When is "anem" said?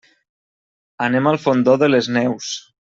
1.09-1.31